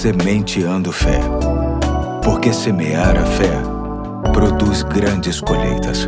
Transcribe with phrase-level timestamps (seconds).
[0.00, 1.20] Sementeando Fé.
[2.24, 3.52] Porque semear a fé
[4.32, 6.06] produz grandes colheitas.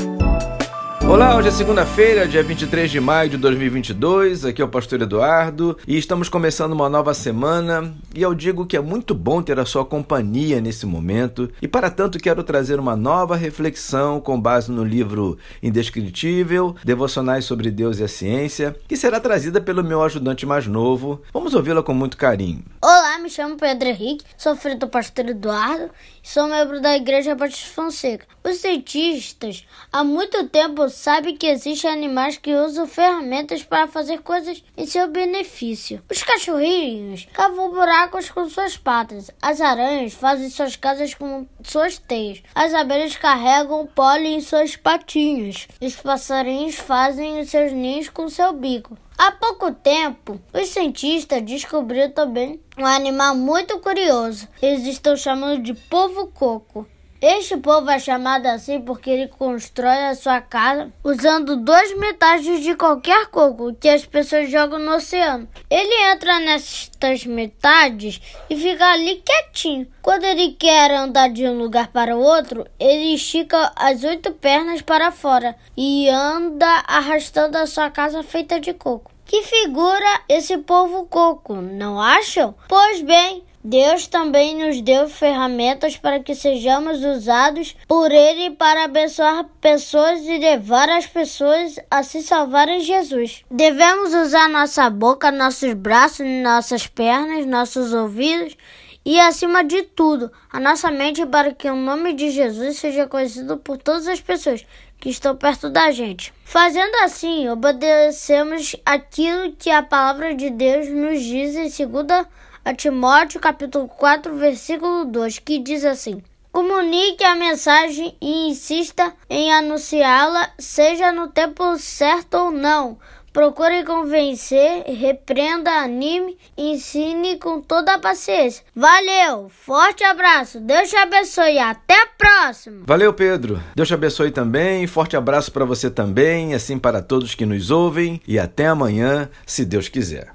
[1.07, 4.47] Olá, hoje é segunda-feira, dia 23 de maio de 2022.
[4.47, 7.93] Aqui é o Pastor Eduardo e estamos começando uma nova semana.
[8.15, 11.51] E eu digo que é muito bom ter a sua companhia nesse momento.
[11.61, 17.71] E para tanto, quero trazer uma nova reflexão com base no livro Indescritível Devocionais sobre
[17.71, 21.21] Deus e a Ciência, que será trazida pelo meu ajudante mais novo.
[21.35, 22.63] Vamos ouvi-la com muito carinho.
[22.81, 27.37] Olá, me chamo Pedro Henrique, sou filho do Pastor Eduardo e sou membro da Igreja
[27.37, 28.27] Batista Fonseca.
[28.43, 34.65] Os cientistas há muito tempo sabem que existem animais que usam ferramentas para fazer coisas
[34.77, 36.03] em seu benefício.
[36.11, 42.43] Os cachorrinhos cavam buracos com suas patas, as aranhas fazem suas casas com suas teias,
[42.53, 48.99] as abelhas carregam pólen em suas patinhas, os passarinhos fazem seus ninhos com seu bico.
[49.17, 54.49] Há pouco tempo, os cientistas descobriram também um animal muito curioso.
[54.61, 56.87] Eles estão chamando de povo coco.
[57.23, 62.75] Este povo é chamado assim porque ele constrói a sua casa usando dois metades de
[62.75, 65.49] qualquer coco que as pessoas jogam no oceano.
[65.71, 68.21] Ele entra nestas metades
[68.51, 69.87] e fica ali quietinho.
[70.03, 74.83] Quando ele quer andar de um lugar para o outro, ele estica as oito pernas
[74.83, 79.13] para fora e anda arrastando a sua casa feita de coco.
[79.25, 82.53] Que figura esse povo coco, não acham?
[82.69, 89.45] Pois bem, Deus também nos deu ferramentas para que sejamos usados por Ele para abençoar
[89.61, 93.45] pessoas e levar as pessoas a se salvarem em Jesus.
[93.49, 98.57] Devemos usar nossa boca, nossos braços, nossas pernas, nossos ouvidos
[99.05, 103.59] e, acima de tudo, a nossa mente para que o nome de Jesus seja conhecido
[103.59, 104.65] por todas as pessoas
[105.03, 106.33] que estão perto da gente.
[106.45, 112.27] Fazendo assim, obedecemos aquilo que a palavra de Deus nos diz em 2
[112.65, 119.53] a Timóteo capítulo 4, versículo 2, que diz assim: Comunique a mensagem e insista em
[119.53, 122.97] anunciá-la, seja no tempo certo ou não.
[123.33, 128.63] Procure convencer, repreenda, anime, ensine com toda a paciência.
[128.77, 132.83] Valeu, forte abraço, Deus te abençoe, até a próxima.
[132.87, 133.59] Valeu, Pedro.
[133.75, 134.87] Deus te abençoe também.
[134.87, 139.65] Forte abraço para você também, assim para todos que nos ouvem e até amanhã, se
[139.65, 140.29] Deus quiser.